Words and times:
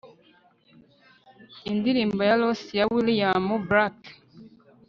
indirimbo 1.71 2.21
ya 2.29 2.35
los 2.41 2.59
ya 2.77 2.85
william 2.93 3.45
blake 3.67 4.11